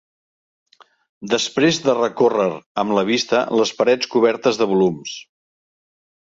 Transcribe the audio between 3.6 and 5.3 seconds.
les parets cobertes de volums..